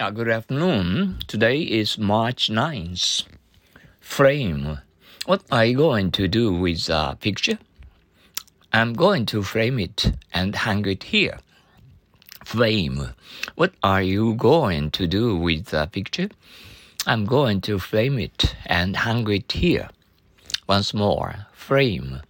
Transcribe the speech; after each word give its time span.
Uh, 0.00 0.10
good 0.10 0.28
afternoon. 0.28 1.20
Today 1.28 1.60
is 1.60 1.96
March 1.98 2.48
9th. 2.50 3.26
Frame. 4.00 4.80
What 5.24 5.44
are 5.52 5.64
you 5.66 5.76
going 5.76 6.10
to 6.10 6.26
do 6.26 6.52
with 6.52 6.88
a 6.88 7.16
picture? 7.20 7.60
I'm 8.72 8.94
going 8.94 9.24
to 9.26 9.44
frame 9.44 9.78
it 9.78 10.10
and 10.32 10.56
hang 10.56 10.84
it 10.86 11.04
here. 11.04 11.38
Frame. 12.44 13.10
What 13.54 13.74
are 13.84 14.02
you 14.02 14.34
going 14.34 14.90
to 14.90 15.06
do 15.06 15.36
with 15.36 15.66
the 15.66 15.86
picture? 15.86 16.28
I'm 17.06 17.24
going 17.24 17.60
to 17.60 17.78
frame 17.78 18.18
it 18.18 18.56
and 18.66 18.96
hang 18.96 19.30
it 19.30 19.52
here. 19.52 19.90
Once 20.66 20.92
more. 20.92 21.46
Frame. 21.52 22.20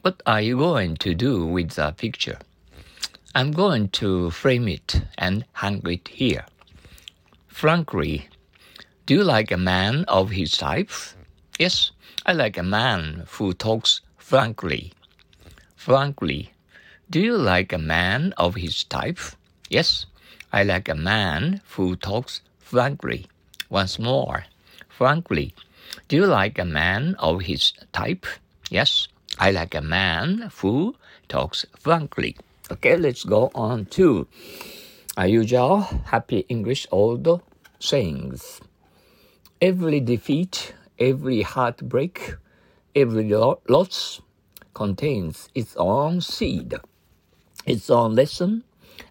What 0.00 0.22
are 0.24 0.40
you 0.40 0.56
going 0.56 0.96
to 0.96 1.14
do 1.14 1.44
with 1.44 1.72
the 1.72 1.92
picture? 1.92 2.38
I'm 3.34 3.52
going 3.52 3.90
to 4.00 4.30
frame 4.30 4.66
it 4.66 5.02
and 5.18 5.44
hang 5.52 5.82
it 5.86 6.08
here. 6.08 6.46
Frankly, 7.52 8.28
do 9.06 9.14
you 9.14 9.22
like 9.22 9.52
a 9.52 9.56
man 9.56 10.04
of 10.08 10.30
his 10.30 10.56
type? 10.56 10.90
Yes, 11.60 11.92
I 12.26 12.32
like 12.32 12.56
a 12.56 12.62
man 12.62 13.26
who 13.30 13.52
talks 13.52 14.00
frankly. 14.16 14.92
Frankly, 15.76 16.50
do 17.08 17.20
you 17.20 17.36
like 17.36 17.72
a 17.72 17.78
man 17.78 18.32
of 18.36 18.56
his 18.56 18.82
type? 18.84 19.20
Yes, 19.68 20.06
I 20.52 20.64
like 20.64 20.88
a 20.88 20.96
man 20.96 21.60
who 21.76 21.94
talks 21.94 22.40
frankly. 22.58 23.26
Once 23.68 23.98
more, 23.98 24.44
frankly, 24.88 25.54
do 26.08 26.16
you 26.16 26.26
like 26.26 26.58
a 26.58 26.64
man 26.64 27.14
of 27.20 27.42
his 27.42 27.72
type? 27.92 28.26
Yes, 28.70 29.06
I 29.38 29.52
like 29.52 29.74
a 29.76 29.82
man 29.82 30.50
who 30.56 30.96
talks 31.28 31.64
frankly. 31.78 32.36
Okay, 32.72 32.96
let's 32.96 33.22
go 33.22 33.52
on 33.54 33.86
to 33.96 34.26
our 35.16 35.26
usual 35.26 35.80
happy 36.06 36.46
English 36.48 36.86
old 36.90 37.42
sayings. 37.78 38.60
Every 39.60 40.00
defeat, 40.00 40.74
every 40.98 41.42
heartbreak, 41.42 42.36
every 42.96 43.28
loss 43.68 44.22
contains 44.72 45.50
its 45.54 45.76
own 45.76 46.22
seed, 46.22 46.74
its 47.66 47.90
own 47.90 48.14
lesson 48.14 48.64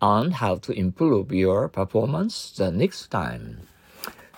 on 0.00 0.32
how 0.32 0.56
to 0.56 0.72
improve 0.72 1.32
your 1.32 1.68
performance 1.68 2.50
the 2.50 2.70
next 2.70 3.08
time. 3.08 3.66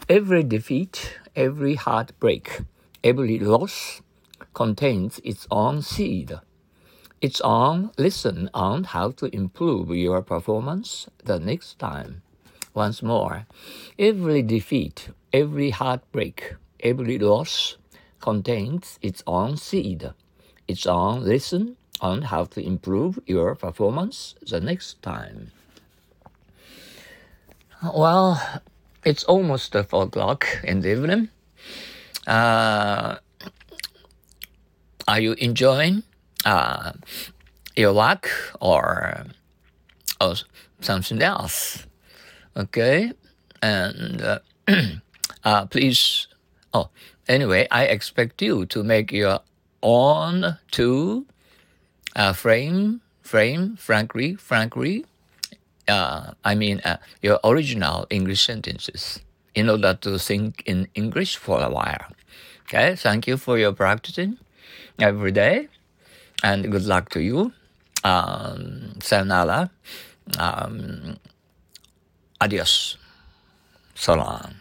Every 0.08 0.44
defeat, 0.44 1.18
every 1.34 1.74
heartbreak, 1.74 2.62
every 3.02 3.38
loss 3.40 4.00
contains 4.54 5.20
its 5.24 5.46
own 5.50 5.82
seed, 5.82 6.38
its 7.20 7.40
own 7.40 7.90
lesson 7.98 8.48
on 8.54 8.84
how 8.84 9.10
to 9.10 9.26
improve 9.34 9.90
your 9.90 10.22
performance 10.22 11.08
the 11.24 11.38
next 11.38 11.78
time. 11.78 12.22
Once 12.74 13.02
more, 13.02 13.46
every 13.98 14.42
defeat, 14.42 15.08
every 15.32 15.70
heartbreak, 15.70 16.54
every 16.80 17.18
loss 17.18 17.76
contains 18.20 18.98
its 19.02 19.22
own 19.26 19.56
seed, 19.56 20.12
its 20.68 20.86
own 20.86 21.24
lesson 21.24 21.76
on 22.00 22.22
how 22.22 22.44
to 22.44 22.64
improve 22.64 23.18
your 23.26 23.54
performance 23.54 24.34
the 24.46 24.60
next 24.60 25.02
time. 25.02 25.50
Well, 27.82 28.40
it's 29.04 29.24
almost 29.24 29.74
four 29.88 30.04
o'clock 30.04 30.46
in 30.62 30.80
the 30.80 30.92
evening. 30.92 31.30
Uh, 32.26 33.16
are 35.08 35.20
you 35.20 35.32
enjoying 35.32 36.02
uh, 36.48 36.92
work 37.76 38.30
or, 38.60 39.26
or 40.20 40.34
something 40.80 41.22
else? 41.22 41.86
Okay, 42.56 43.12
and 43.62 44.22
uh, 44.22 44.38
uh, 45.44 45.66
please. 45.66 46.26
Oh, 46.74 46.90
anyway, 47.28 47.66
I 47.70 47.84
expect 47.84 48.42
you 48.42 48.66
to 48.66 48.82
make 48.82 49.12
your 49.12 49.40
own 49.82 50.58
two 50.70 51.26
uh, 52.16 52.32
frame, 52.32 53.00
frame, 53.22 53.76
frankly, 53.76 54.34
frankly. 54.34 55.04
Uh, 55.86 56.32
I 56.44 56.54
mean, 56.54 56.80
uh, 56.84 56.98
your 57.22 57.40
original 57.44 58.06
English 58.10 58.44
sentences 58.44 59.20
in 59.54 59.70
order 59.70 59.94
to 59.94 60.18
think 60.18 60.62
in 60.66 60.88
English 60.94 61.36
for 61.36 61.62
a 61.62 61.70
while. 61.70 62.12
Okay, 62.64 62.94
thank 62.96 63.26
you 63.26 63.38
for 63.38 63.56
your 63.56 63.72
practicing 63.72 64.36
every 64.98 65.32
day, 65.32 65.68
and 66.42 66.70
good 66.70 66.84
luck 66.84 67.10
to 67.10 67.20
you. 67.20 67.52
Um, 68.04 68.94
sayonara. 69.00 69.70
Um, 70.38 71.16
adios. 72.40 72.96
So 73.94 74.14
long. 74.14 74.54